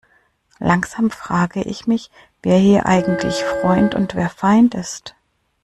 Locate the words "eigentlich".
2.87-3.43